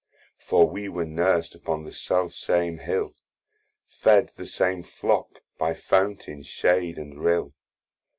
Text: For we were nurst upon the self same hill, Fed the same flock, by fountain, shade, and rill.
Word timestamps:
For 0.39 0.67
we 0.67 0.89
were 0.89 1.05
nurst 1.05 1.53
upon 1.53 1.83
the 1.85 1.91
self 1.91 2.33
same 2.33 2.79
hill, 2.79 3.13
Fed 3.85 4.29
the 4.29 4.47
same 4.47 4.81
flock, 4.81 5.43
by 5.59 5.75
fountain, 5.75 6.41
shade, 6.41 6.97
and 6.97 7.21
rill. 7.23 7.53